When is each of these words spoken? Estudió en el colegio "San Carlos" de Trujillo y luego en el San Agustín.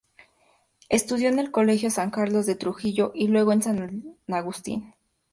Estudió 0.89 1.29
en 1.29 1.37
el 1.37 1.51
colegio 1.51 1.91
"San 1.91 2.09
Carlos" 2.09 2.47
de 2.47 2.55
Trujillo 2.55 3.11
y 3.13 3.27
luego 3.27 3.51
en 3.53 3.59
el 3.59 3.63
San 3.63 4.17
Agustín. 4.29 4.95